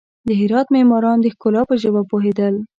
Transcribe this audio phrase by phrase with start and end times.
[0.27, 2.55] د هرات معماران د ښکلا په ژبه پوهېدل.